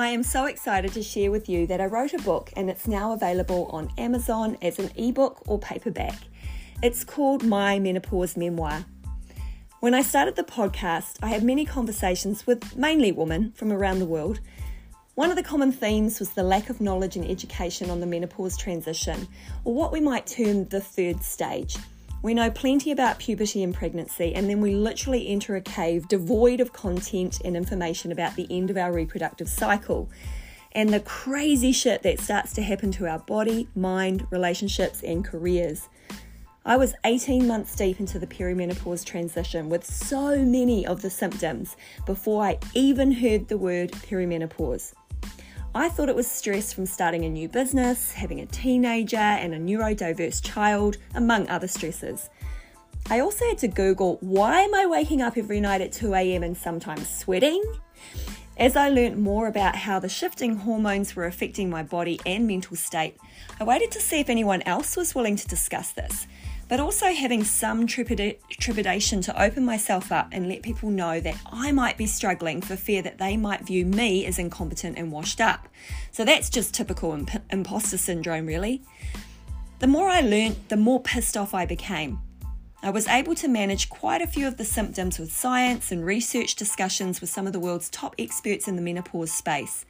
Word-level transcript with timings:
I 0.00 0.08
am 0.08 0.22
so 0.22 0.46
excited 0.46 0.94
to 0.94 1.02
share 1.02 1.30
with 1.30 1.46
you 1.46 1.66
that 1.66 1.78
I 1.78 1.84
wrote 1.84 2.14
a 2.14 2.18
book 2.22 2.50
and 2.56 2.70
it's 2.70 2.88
now 2.88 3.12
available 3.12 3.66
on 3.66 3.92
Amazon 3.98 4.56
as 4.62 4.78
an 4.78 4.90
ebook 4.96 5.42
or 5.46 5.58
paperback. 5.58 6.18
It's 6.82 7.04
called 7.04 7.44
My 7.44 7.78
Menopause 7.78 8.34
Memoir. 8.34 8.86
When 9.80 9.92
I 9.92 10.00
started 10.00 10.36
the 10.36 10.42
podcast, 10.42 11.18
I 11.22 11.28
had 11.28 11.42
many 11.42 11.66
conversations 11.66 12.46
with 12.46 12.74
mainly 12.74 13.12
women 13.12 13.52
from 13.52 13.70
around 13.70 13.98
the 13.98 14.06
world. 14.06 14.40
One 15.16 15.28
of 15.28 15.36
the 15.36 15.42
common 15.42 15.70
themes 15.70 16.18
was 16.18 16.30
the 16.30 16.44
lack 16.44 16.70
of 16.70 16.80
knowledge 16.80 17.16
and 17.16 17.30
education 17.30 17.90
on 17.90 18.00
the 18.00 18.06
menopause 18.06 18.56
transition, 18.56 19.28
or 19.64 19.74
what 19.74 19.92
we 19.92 20.00
might 20.00 20.26
term 20.26 20.64
the 20.64 20.80
third 20.80 21.22
stage. 21.22 21.76
We 22.22 22.34
know 22.34 22.50
plenty 22.50 22.90
about 22.90 23.18
puberty 23.18 23.62
and 23.62 23.74
pregnancy, 23.74 24.34
and 24.34 24.48
then 24.48 24.60
we 24.60 24.74
literally 24.74 25.28
enter 25.28 25.56
a 25.56 25.60
cave 25.62 26.06
devoid 26.06 26.60
of 26.60 26.72
content 26.72 27.40
and 27.44 27.56
information 27.56 28.12
about 28.12 28.36
the 28.36 28.46
end 28.50 28.68
of 28.68 28.76
our 28.76 28.92
reproductive 28.92 29.48
cycle 29.48 30.10
and 30.72 30.90
the 30.90 31.00
crazy 31.00 31.72
shit 31.72 32.02
that 32.02 32.20
starts 32.20 32.52
to 32.52 32.62
happen 32.62 32.92
to 32.92 33.06
our 33.06 33.18
body, 33.20 33.68
mind, 33.74 34.26
relationships, 34.30 35.02
and 35.02 35.24
careers. 35.24 35.88
I 36.64 36.76
was 36.76 36.94
18 37.04 37.46
months 37.46 37.74
deep 37.74 38.00
into 38.00 38.18
the 38.18 38.26
perimenopause 38.26 39.04
transition 39.04 39.70
with 39.70 39.84
so 39.84 40.44
many 40.44 40.86
of 40.86 41.00
the 41.00 41.08
symptoms 41.08 41.74
before 42.04 42.44
I 42.44 42.58
even 42.74 43.12
heard 43.12 43.48
the 43.48 43.56
word 43.56 43.92
perimenopause. 43.92 44.92
I 45.72 45.88
thought 45.88 46.08
it 46.08 46.16
was 46.16 46.28
stress 46.28 46.72
from 46.72 46.84
starting 46.84 47.24
a 47.24 47.28
new 47.28 47.48
business, 47.48 48.10
having 48.10 48.40
a 48.40 48.46
teenager, 48.46 49.16
and 49.16 49.54
a 49.54 49.58
neurodiverse 49.58 50.42
child, 50.42 50.96
among 51.14 51.48
other 51.48 51.68
stresses. 51.68 52.28
I 53.08 53.20
also 53.20 53.46
had 53.46 53.58
to 53.58 53.68
Google 53.68 54.18
why 54.20 54.62
am 54.62 54.74
I 54.74 54.86
waking 54.86 55.22
up 55.22 55.36
every 55.36 55.60
night 55.60 55.80
at 55.80 55.92
2 55.92 56.12
a.m. 56.14 56.42
and 56.42 56.56
sometimes 56.56 57.08
sweating? 57.08 57.62
As 58.56 58.74
I 58.74 58.88
learnt 58.88 59.16
more 59.16 59.46
about 59.46 59.76
how 59.76 60.00
the 60.00 60.08
shifting 60.08 60.56
hormones 60.56 61.14
were 61.14 61.26
affecting 61.26 61.70
my 61.70 61.84
body 61.84 62.18
and 62.26 62.48
mental 62.48 62.76
state, 62.76 63.16
I 63.60 63.64
waited 63.64 63.92
to 63.92 64.00
see 64.00 64.18
if 64.18 64.28
anyone 64.28 64.62
else 64.62 64.96
was 64.96 65.14
willing 65.14 65.36
to 65.36 65.46
discuss 65.46 65.92
this 65.92 66.26
but 66.70 66.78
also 66.78 67.12
having 67.12 67.42
some 67.42 67.84
trepidation 67.84 69.20
to 69.20 69.42
open 69.42 69.64
myself 69.64 70.12
up 70.12 70.28
and 70.30 70.48
let 70.48 70.62
people 70.62 70.88
know 70.88 71.18
that 71.18 71.34
I 71.50 71.72
might 71.72 71.98
be 71.98 72.06
struggling 72.06 72.62
for 72.62 72.76
fear 72.76 73.02
that 73.02 73.18
they 73.18 73.36
might 73.36 73.66
view 73.66 73.84
me 73.84 74.24
as 74.24 74.38
incompetent 74.38 74.96
and 74.96 75.10
washed 75.10 75.40
up. 75.40 75.66
So 76.12 76.24
that's 76.24 76.48
just 76.48 76.72
typical 76.72 77.12
imp- 77.12 77.42
imposter 77.50 77.98
syndrome, 77.98 78.46
really. 78.46 78.82
The 79.80 79.88
more 79.88 80.08
I 80.08 80.20
learnt, 80.20 80.68
the 80.68 80.76
more 80.76 81.02
pissed 81.02 81.36
off 81.36 81.54
I 81.54 81.66
became. 81.66 82.20
I 82.84 82.90
was 82.90 83.08
able 83.08 83.34
to 83.34 83.48
manage 83.48 83.88
quite 83.88 84.22
a 84.22 84.26
few 84.28 84.46
of 84.46 84.56
the 84.56 84.64
symptoms 84.64 85.18
with 85.18 85.32
science 85.32 85.90
and 85.90 86.06
research 86.06 86.54
discussions 86.54 87.20
with 87.20 87.30
some 87.30 87.48
of 87.48 87.52
the 87.52 87.58
world's 87.58 87.90
top 87.90 88.14
experts 88.16 88.68
in 88.68 88.76
the 88.76 88.82
menopause 88.82 89.32
space. 89.32 89.84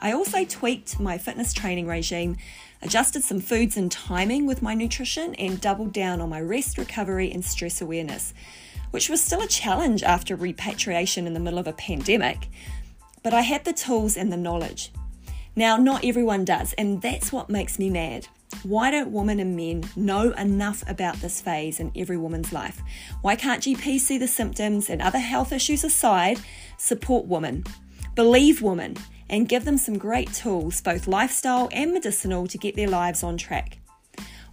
I 0.00 0.12
also 0.12 0.44
tweaked 0.44 1.00
my 1.00 1.18
fitness 1.18 1.52
training 1.52 1.86
regime, 1.86 2.36
adjusted 2.82 3.24
some 3.24 3.40
foods 3.40 3.76
and 3.76 3.90
timing 3.90 4.46
with 4.46 4.62
my 4.62 4.74
nutrition, 4.74 5.34
and 5.34 5.60
doubled 5.60 5.92
down 5.92 6.20
on 6.20 6.28
my 6.28 6.40
rest, 6.40 6.78
recovery, 6.78 7.32
and 7.32 7.44
stress 7.44 7.80
awareness, 7.80 8.32
which 8.92 9.08
was 9.08 9.20
still 9.20 9.42
a 9.42 9.48
challenge 9.48 10.02
after 10.02 10.36
repatriation 10.36 11.26
in 11.26 11.34
the 11.34 11.40
middle 11.40 11.58
of 11.58 11.66
a 11.66 11.72
pandemic. 11.72 12.48
But 13.22 13.34
I 13.34 13.40
had 13.40 13.64
the 13.64 13.72
tools 13.72 14.16
and 14.16 14.32
the 14.32 14.36
knowledge. 14.36 14.92
Now, 15.56 15.76
not 15.76 16.04
everyone 16.04 16.44
does, 16.44 16.72
and 16.74 17.02
that's 17.02 17.32
what 17.32 17.50
makes 17.50 17.78
me 17.78 17.90
mad. 17.90 18.28
Why 18.62 18.92
don't 18.92 19.10
women 19.10 19.40
and 19.40 19.56
men 19.56 19.84
know 19.96 20.30
enough 20.32 20.88
about 20.88 21.16
this 21.16 21.40
phase 21.40 21.80
in 21.80 21.92
every 21.96 22.16
woman's 22.16 22.52
life? 22.52 22.80
Why 23.22 23.34
can't 23.34 23.62
GPs 23.62 24.00
see 24.00 24.18
the 24.18 24.28
symptoms 24.28 24.88
and 24.88 25.02
other 25.02 25.18
health 25.18 25.52
issues 25.52 25.82
aside, 25.82 26.38
support 26.76 27.26
women, 27.26 27.64
believe 28.14 28.62
women, 28.62 28.96
and 29.30 29.48
give 29.48 29.64
them 29.64 29.78
some 29.78 29.98
great 29.98 30.32
tools, 30.32 30.80
both 30.80 31.06
lifestyle 31.06 31.68
and 31.72 31.92
medicinal, 31.92 32.46
to 32.46 32.58
get 32.58 32.76
their 32.76 32.88
lives 32.88 33.22
on 33.22 33.36
track. 33.36 33.78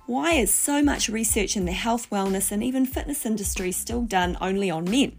Why 0.05 0.33
is 0.33 0.53
so 0.53 0.83
much 0.83 1.09
research 1.09 1.57
in 1.57 1.65
the 1.65 1.71
health, 1.71 2.09
wellness, 2.09 2.51
and 2.51 2.63
even 2.63 2.85
fitness 2.85 3.25
industry 3.25 3.71
still 3.71 4.03
done 4.03 4.37
only 4.39 4.69
on 4.69 4.85
men? 4.85 5.13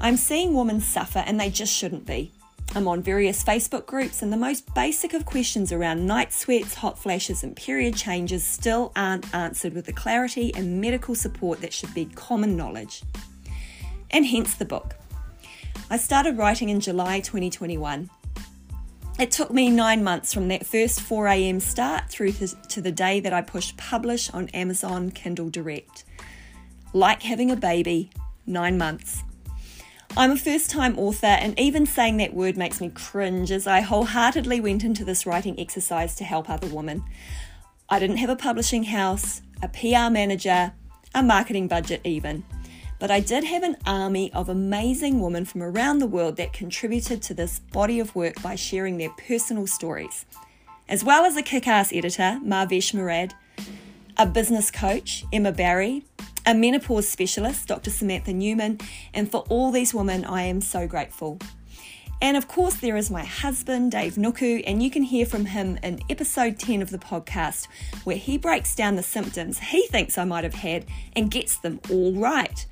I'm 0.00 0.16
seeing 0.16 0.54
women 0.54 0.80
suffer 0.80 1.18
and 1.20 1.40
they 1.40 1.50
just 1.50 1.74
shouldn't 1.74 2.06
be. 2.06 2.32
I'm 2.74 2.86
on 2.86 3.02
various 3.02 3.42
Facebook 3.42 3.86
groups, 3.86 4.20
and 4.22 4.30
the 4.30 4.36
most 4.36 4.72
basic 4.74 5.14
of 5.14 5.24
questions 5.24 5.72
around 5.72 6.06
night 6.06 6.34
sweats, 6.34 6.74
hot 6.74 6.98
flashes, 6.98 7.42
and 7.42 7.56
period 7.56 7.96
changes 7.96 8.44
still 8.44 8.92
aren't 8.94 9.34
answered 9.34 9.72
with 9.72 9.86
the 9.86 9.92
clarity 9.92 10.54
and 10.54 10.80
medical 10.80 11.14
support 11.14 11.62
that 11.62 11.72
should 11.72 11.94
be 11.94 12.04
common 12.04 12.56
knowledge. 12.56 13.02
And 14.10 14.26
hence 14.26 14.54
the 14.54 14.66
book. 14.66 14.94
I 15.90 15.96
started 15.96 16.36
writing 16.36 16.68
in 16.68 16.80
July 16.80 17.20
2021 17.20 18.10
it 19.18 19.32
took 19.32 19.50
me 19.50 19.68
nine 19.68 20.04
months 20.04 20.32
from 20.32 20.46
that 20.48 20.64
first 20.64 21.00
4am 21.00 21.60
start 21.60 22.08
through 22.08 22.32
to 22.32 22.80
the 22.80 22.92
day 22.92 23.18
that 23.18 23.32
I 23.32 23.42
pushed 23.42 23.76
publish 23.76 24.30
on 24.30 24.48
Amazon 24.50 25.10
Kindle 25.10 25.50
Direct. 25.50 26.04
Like 26.92 27.22
having 27.22 27.50
a 27.50 27.56
baby, 27.56 28.10
nine 28.46 28.78
months. 28.78 29.24
I'm 30.16 30.30
a 30.30 30.36
first 30.36 30.70
time 30.70 30.98
author, 30.98 31.26
and 31.26 31.58
even 31.58 31.84
saying 31.84 32.16
that 32.18 32.32
word 32.32 32.56
makes 32.56 32.80
me 32.80 32.90
cringe 32.90 33.50
as 33.50 33.66
I 33.66 33.80
wholeheartedly 33.80 34.60
went 34.60 34.84
into 34.84 35.04
this 35.04 35.26
writing 35.26 35.58
exercise 35.58 36.14
to 36.16 36.24
help 36.24 36.48
other 36.48 36.68
women. 36.68 37.04
I 37.88 37.98
didn't 37.98 38.16
have 38.18 38.30
a 38.30 38.36
publishing 38.36 38.84
house, 38.84 39.42
a 39.62 39.68
PR 39.68 40.10
manager, 40.10 40.72
a 41.14 41.22
marketing 41.22 41.68
budget, 41.68 42.00
even. 42.04 42.44
But 42.98 43.10
I 43.10 43.20
did 43.20 43.44
have 43.44 43.62
an 43.62 43.76
army 43.86 44.32
of 44.32 44.48
amazing 44.48 45.20
women 45.20 45.44
from 45.44 45.62
around 45.62 45.98
the 45.98 46.06
world 46.06 46.36
that 46.36 46.52
contributed 46.52 47.22
to 47.22 47.34
this 47.34 47.60
body 47.60 48.00
of 48.00 48.14
work 48.14 48.42
by 48.42 48.56
sharing 48.56 48.98
their 48.98 49.10
personal 49.10 49.66
stories, 49.66 50.26
as 50.88 51.04
well 51.04 51.24
as 51.24 51.36
a 51.36 51.42
kick 51.42 51.68
ass 51.68 51.92
editor, 51.92 52.40
Marvesh 52.44 52.92
Murad, 52.92 53.34
a 54.16 54.26
business 54.26 54.70
coach, 54.70 55.24
Emma 55.32 55.52
Barry, 55.52 56.04
a 56.44 56.54
menopause 56.54 57.08
specialist, 57.08 57.68
Dr. 57.68 57.90
Samantha 57.90 58.32
Newman, 58.32 58.80
and 59.14 59.30
for 59.30 59.44
all 59.48 59.70
these 59.70 59.94
women, 59.94 60.24
I 60.24 60.42
am 60.42 60.60
so 60.60 60.88
grateful. 60.88 61.38
And 62.20 62.36
of 62.36 62.48
course, 62.48 62.74
there 62.74 62.96
is 62.96 63.12
my 63.12 63.24
husband, 63.24 63.92
Dave 63.92 64.14
Nuku, 64.14 64.64
and 64.66 64.82
you 64.82 64.90
can 64.90 65.04
hear 65.04 65.24
from 65.24 65.44
him 65.44 65.78
in 65.84 66.00
episode 66.10 66.58
10 66.58 66.82
of 66.82 66.90
the 66.90 66.98
podcast, 66.98 67.68
where 68.02 68.16
he 68.16 68.36
breaks 68.36 68.74
down 68.74 68.96
the 68.96 69.04
symptoms 69.04 69.58
he 69.60 69.86
thinks 69.86 70.18
I 70.18 70.24
might 70.24 70.42
have 70.42 70.54
had 70.54 70.84
and 71.14 71.30
gets 71.30 71.58
them 71.58 71.80
all 71.90 72.12
right. 72.14 72.66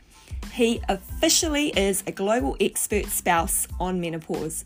He 0.53 0.81
officially 0.89 1.69
is 1.77 2.03
a 2.07 2.13
global 2.13 2.57
expert 2.61 3.07
spouse 3.07 3.67
on 3.79 4.01
menopause. 4.01 4.65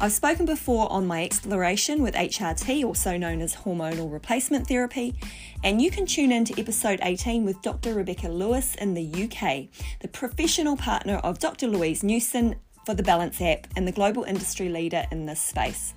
I've 0.00 0.12
spoken 0.12 0.46
before 0.46 0.90
on 0.90 1.06
my 1.06 1.22
exploration 1.22 2.02
with 2.02 2.14
HRT, 2.14 2.84
also 2.84 3.16
known 3.16 3.40
as 3.40 3.54
hormonal 3.54 4.12
replacement 4.12 4.66
therapy, 4.66 5.14
and 5.62 5.80
you 5.80 5.92
can 5.92 6.06
tune 6.06 6.32
in 6.32 6.44
to 6.46 6.60
episode 6.60 6.98
18 7.02 7.44
with 7.44 7.62
Dr. 7.62 7.94
Rebecca 7.94 8.28
Lewis 8.28 8.74
in 8.74 8.94
the 8.94 9.04
UK, 9.04 9.68
the 10.00 10.08
professional 10.08 10.76
partner 10.76 11.18
of 11.18 11.38
Dr. 11.38 11.68
Louise 11.68 12.02
Newson 12.02 12.56
for 12.84 12.94
the 12.94 13.02
Balance 13.04 13.40
app 13.40 13.68
and 13.76 13.86
the 13.86 13.92
global 13.92 14.24
industry 14.24 14.68
leader 14.68 15.04
in 15.12 15.26
this 15.26 15.40
space. 15.40 15.94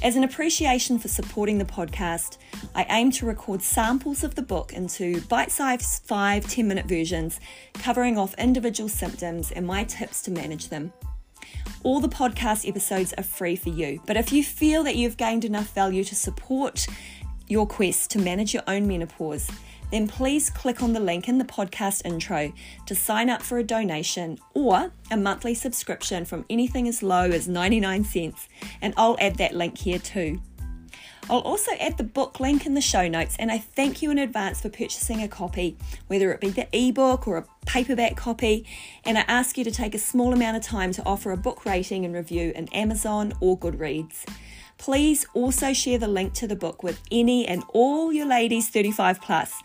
As 0.00 0.14
an 0.14 0.22
appreciation 0.22 0.96
for 1.00 1.08
supporting 1.08 1.58
the 1.58 1.64
podcast, 1.64 2.38
I 2.72 2.86
aim 2.88 3.10
to 3.12 3.26
record 3.26 3.60
samples 3.60 4.22
of 4.22 4.36
the 4.36 4.42
book 4.42 4.72
into 4.72 5.20
bite 5.22 5.50
sized 5.50 6.04
5 6.04 6.46
10 6.46 6.68
minute 6.68 6.86
versions 6.86 7.40
covering 7.74 8.16
off 8.16 8.32
individual 8.38 8.88
symptoms 8.88 9.50
and 9.50 9.66
my 9.66 9.82
tips 9.82 10.22
to 10.22 10.30
manage 10.30 10.68
them. 10.68 10.92
All 11.82 11.98
the 11.98 12.08
podcast 12.08 12.68
episodes 12.68 13.12
are 13.18 13.24
free 13.24 13.56
for 13.56 13.70
you, 13.70 14.00
but 14.06 14.16
if 14.16 14.32
you 14.32 14.44
feel 14.44 14.84
that 14.84 14.94
you've 14.94 15.16
gained 15.16 15.44
enough 15.44 15.74
value 15.74 16.04
to 16.04 16.14
support 16.14 16.86
your 17.48 17.66
quest 17.66 18.12
to 18.12 18.20
manage 18.20 18.54
your 18.54 18.62
own 18.68 18.86
menopause, 18.86 19.50
then 19.90 20.08
please 20.08 20.50
click 20.50 20.82
on 20.82 20.92
the 20.92 21.00
link 21.00 21.28
in 21.28 21.38
the 21.38 21.44
podcast 21.44 22.04
intro 22.04 22.52
to 22.86 22.94
sign 22.94 23.30
up 23.30 23.42
for 23.42 23.58
a 23.58 23.64
donation 23.64 24.38
or 24.54 24.92
a 25.10 25.16
monthly 25.16 25.54
subscription 25.54 26.24
from 26.24 26.44
anything 26.50 26.86
as 26.88 27.02
low 27.02 27.30
as 27.30 27.48
99 27.48 28.04
cents, 28.04 28.48
and 28.82 28.94
I'll 28.96 29.16
add 29.20 29.36
that 29.36 29.54
link 29.54 29.78
here 29.78 29.98
too. 29.98 30.40
I'll 31.30 31.40
also 31.40 31.72
add 31.78 31.98
the 31.98 32.04
book 32.04 32.40
link 32.40 32.64
in 32.64 32.72
the 32.72 32.80
show 32.80 33.06
notes, 33.06 33.36
and 33.38 33.52
I 33.52 33.58
thank 33.58 34.00
you 34.00 34.10
in 34.10 34.18
advance 34.18 34.62
for 34.62 34.70
purchasing 34.70 35.22
a 35.22 35.28
copy, 35.28 35.76
whether 36.06 36.32
it 36.32 36.40
be 36.40 36.48
the 36.48 36.66
ebook 36.72 37.28
or 37.28 37.36
a 37.36 37.44
paperback 37.66 38.16
copy. 38.16 38.64
And 39.04 39.18
I 39.18 39.24
ask 39.28 39.58
you 39.58 39.64
to 39.64 39.70
take 39.70 39.94
a 39.94 39.98
small 39.98 40.32
amount 40.32 40.56
of 40.56 40.62
time 40.62 40.90
to 40.92 41.04
offer 41.04 41.30
a 41.30 41.36
book 41.36 41.66
rating 41.66 42.06
and 42.06 42.14
review 42.14 42.52
in 42.56 42.68
Amazon 42.68 43.34
or 43.40 43.58
Goodreads. 43.58 44.24
Please 44.78 45.26
also 45.34 45.74
share 45.74 45.98
the 45.98 46.08
link 46.08 46.32
to 46.34 46.46
the 46.46 46.56
book 46.56 46.82
with 46.82 47.00
any 47.10 47.46
and 47.46 47.62
all 47.74 48.10
your 48.10 48.26
ladies 48.26 48.70
35 48.70 49.20
plus 49.20 49.62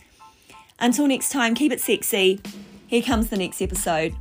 until 0.80 1.08
next 1.08 1.30
time, 1.30 1.56
keep 1.56 1.72
it 1.72 1.82
sexy. 1.82 2.40
Here 2.88 3.02
comes 3.02 3.30
the 3.30 3.38
next 3.38 3.62
episode. 3.62 4.16